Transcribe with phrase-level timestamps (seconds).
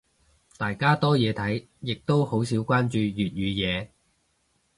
[0.57, 3.89] 大家多嘢睇，亦都好少關注粵語嘢。